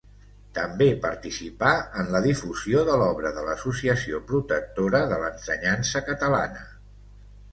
[0.57, 6.65] També participà en la difusió de l'obra de l'Associació Protectora de l'Ensenyança Catalana.